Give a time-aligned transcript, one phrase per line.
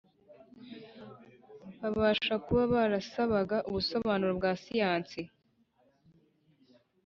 [1.79, 5.21] Babasha kuba barasabaga ubusobanuro bwa siyansi